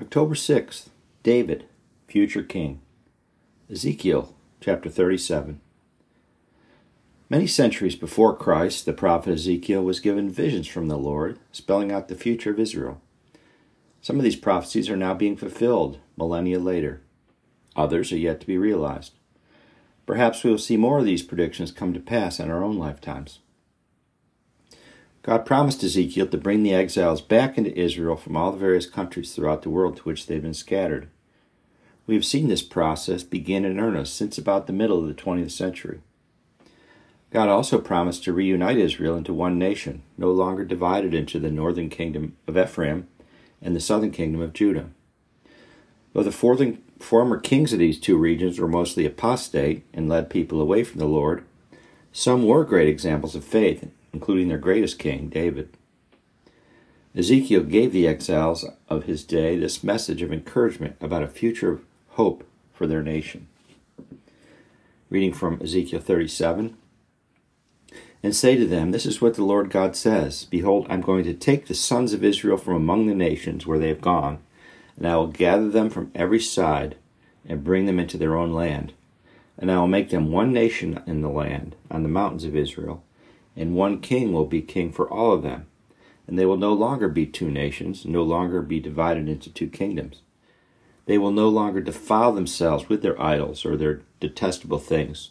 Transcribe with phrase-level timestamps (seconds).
[0.00, 0.90] October 6th,
[1.24, 1.64] David,
[2.06, 2.80] future king.
[3.68, 5.60] Ezekiel chapter 37.
[7.28, 12.06] Many centuries before Christ, the prophet Ezekiel was given visions from the Lord, spelling out
[12.06, 13.00] the future of Israel.
[14.00, 17.02] Some of these prophecies are now being fulfilled millennia later.
[17.74, 19.14] Others are yet to be realized.
[20.06, 23.40] Perhaps we will see more of these predictions come to pass in our own lifetimes.
[25.28, 29.34] God promised Ezekiel to bring the exiles back into Israel from all the various countries
[29.34, 31.10] throughout the world to which they had been scattered.
[32.06, 35.50] We have seen this process begin in earnest since about the middle of the 20th
[35.50, 36.00] century.
[37.30, 41.90] God also promised to reunite Israel into one nation, no longer divided into the northern
[41.90, 43.06] kingdom of Ephraim
[43.60, 44.88] and the southern kingdom of Judah.
[46.14, 50.84] Though the former kings of these two regions were mostly apostate and led people away
[50.84, 51.44] from the Lord,
[52.14, 55.68] some were great examples of faith, including their greatest king, David.
[57.16, 61.84] Ezekiel gave the exiles of his day this message of encouragement about a future of
[62.08, 63.46] hope for their nation.
[65.08, 66.76] Reading from Ezekiel 37
[68.20, 71.32] and say to them, This is what the Lord God says Behold, I'm going to
[71.32, 74.40] take the sons of Israel from among the nations where they have gone,
[74.96, 76.96] and I will gather them from every side
[77.48, 78.94] and bring them into their own land.
[79.56, 83.04] And I will make them one nation in the land, on the mountains of Israel,
[83.58, 85.66] and one king will be king for all of them.
[86.26, 90.22] And they will no longer be two nations, no longer be divided into two kingdoms.
[91.06, 95.30] They will no longer defile themselves with their idols or their detestable things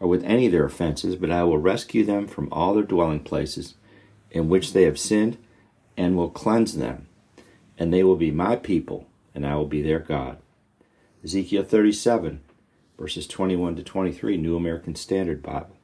[0.00, 3.20] or with any of their offenses, but I will rescue them from all their dwelling
[3.20, 3.74] places
[4.32, 5.36] in which they have sinned,
[5.96, 7.06] and will cleanse them.
[7.78, 10.38] And they will be my people, and I will be their God.
[11.22, 12.40] Ezekiel 37,
[12.98, 15.76] verses 21 to 23, New American Standard Bible.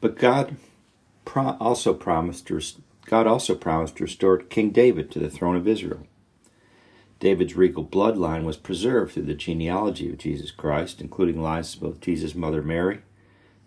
[0.00, 0.56] But God
[1.34, 2.60] also promised to,
[3.06, 6.06] God also promised to restore King David to the throne of Israel.
[7.20, 12.00] David's regal bloodline was preserved through the genealogy of Jesus Christ, including lines of both
[12.00, 13.00] Jesus' mother Mary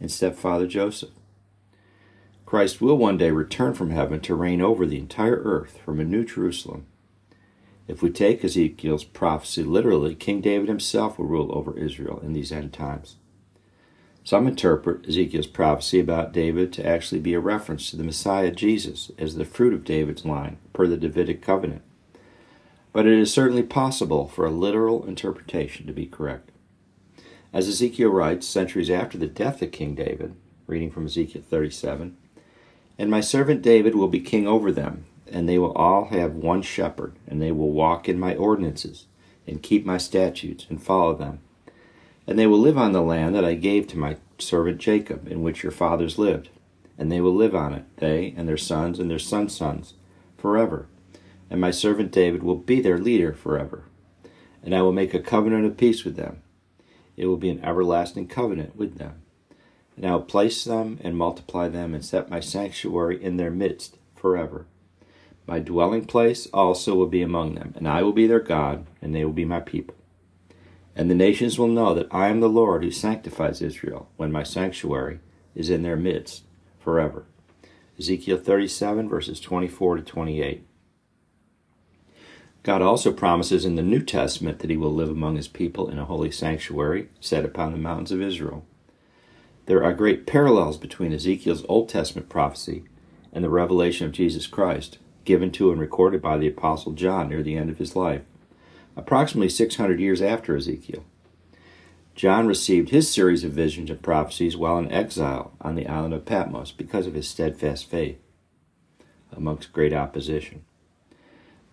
[0.00, 1.10] and stepfather Joseph.
[2.44, 6.04] Christ will one day return from heaven to reign over the entire earth from a
[6.04, 6.86] new Jerusalem.
[7.86, 12.52] If we take Ezekiel's prophecy literally, King David himself will rule over Israel in these
[12.52, 13.16] end times.
[14.28, 19.10] Some interpret Ezekiel's prophecy about David to actually be a reference to the Messiah Jesus
[19.16, 21.80] as the fruit of David's line per the Davidic covenant
[22.92, 26.50] but it is certainly possible for a literal interpretation to be correct.
[27.52, 30.34] As Ezekiel writes centuries after the death of King David,
[30.66, 32.16] reading from Ezekiel 37,
[32.98, 36.60] And my servant David will be king over them, and they will all have one
[36.60, 39.06] shepherd, and they will walk in my ordinances,
[39.46, 41.40] and keep my statutes, and follow them.
[42.28, 45.42] And they will live on the land that I gave to my servant Jacob, in
[45.42, 46.50] which your fathers lived,
[46.96, 49.94] and they will live on it, they and their sons and their sons' sons,
[50.36, 50.86] forever
[51.50, 53.84] and my servant David will be their leader forever.
[54.62, 56.42] And I will make a covenant of peace with them.
[57.16, 59.22] It will be an everlasting covenant with them.
[59.96, 63.98] And I will place them and multiply them and set my sanctuary in their midst
[64.14, 64.66] forever.
[65.46, 69.14] My dwelling place also will be among them, and I will be their God, and
[69.14, 69.94] they will be my people.
[70.98, 74.42] And the nations will know that I am the Lord who sanctifies Israel, when my
[74.42, 75.20] sanctuary
[75.54, 76.42] is in their midst
[76.80, 77.24] forever.
[78.00, 80.66] Ezekiel 37, verses 24 to 28.
[82.64, 86.00] God also promises in the New Testament that he will live among his people in
[86.00, 88.66] a holy sanctuary set upon the mountains of Israel.
[89.66, 92.82] There are great parallels between Ezekiel's Old Testament prophecy
[93.32, 97.44] and the revelation of Jesus Christ, given to and recorded by the Apostle John near
[97.44, 98.22] the end of his life,
[98.98, 101.04] approximately 600 years after Ezekiel.
[102.14, 106.24] John received his series of visions and prophecies while in exile on the island of
[106.24, 108.18] Patmos because of his steadfast faith
[109.32, 110.64] amongst great opposition.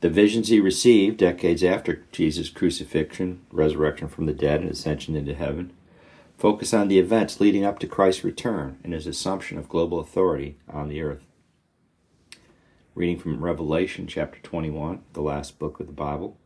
[0.00, 5.34] The visions he received decades after Jesus' crucifixion, resurrection from the dead, and ascension into
[5.34, 5.74] heaven
[6.38, 10.56] focus on the events leading up to Christ's return and his assumption of global authority
[10.70, 11.26] on the earth.
[12.94, 16.38] Reading from Revelation chapter 21, the last book of the Bible.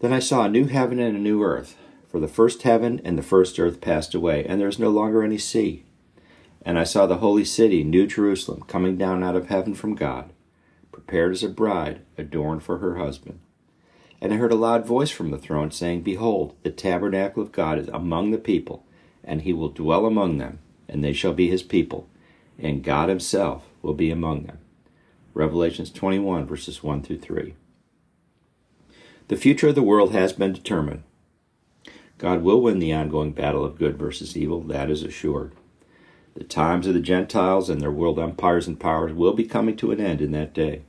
[0.00, 1.76] Then I saw a new heaven and a new earth,
[2.08, 5.22] for the first heaven and the first earth passed away, and there is no longer
[5.22, 5.84] any sea.
[6.62, 10.30] And I saw the holy city, New Jerusalem, coming down out of heaven from God
[10.94, 13.40] prepared as a bride adorned for her husband.
[14.20, 17.78] And I heard a loud voice from the throne saying, Behold, the tabernacle of God
[17.78, 18.86] is among the people,
[19.22, 22.08] and he will dwell among them, and they shall be his people,
[22.58, 24.58] and God himself will be among them.
[25.34, 27.54] Revelations 21, verses 1 through 3.
[29.28, 31.02] The future of the world has been determined.
[32.18, 35.52] God will win the ongoing battle of good versus evil, that is assured.
[36.34, 39.92] The times of the Gentiles and their world empires and powers will be coming to
[39.92, 40.82] an end in that day.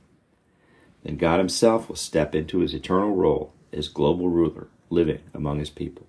[1.02, 5.70] Then God Himself will step into His eternal role as global ruler, living among His
[5.70, 6.06] people.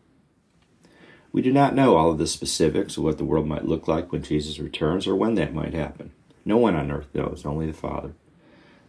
[1.32, 4.12] We do not know all of the specifics of what the world might look like
[4.12, 6.12] when Jesus returns or when that might happen.
[6.44, 8.14] No one on earth knows, only the Father.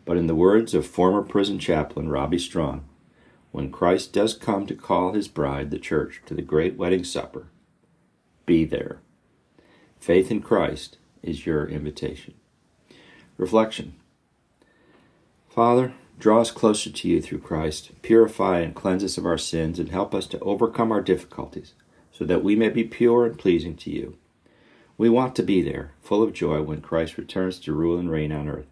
[0.04, 2.84] But in the words of former prison chaplain Robbie Strong,
[3.52, 7.46] when Christ does come to call his bride, the church, to the great wedding supper,
[8.46, 9.00] be there.
[9.98, 12.34] Faith in Christ is your invitation.
[13.36, 13.94] Reflection
[15.48, 19.78] Father, draw us closer to you through Christ, purify and cleanse us of our sins,
[19.78, 21.74] and help us to overcome our difficulties,
[22.12, 24.16] so that we may be pure and pleasing to you.
[24.96, 28.32] We want to be there, full of joy, when Christ returns to rule and reign
[28.32, 28.66] on earth.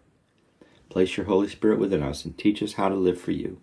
[0.89, 3.59] Place your Holy Spirit within us and teach us how to live for you.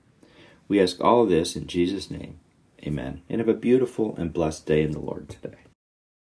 [0.68, 2.40] We ask all this in Jesus' name.
[2.86, 3.22] Amen.
[3.28, 5.56] And have a beautiful and blessed day in the Lord today.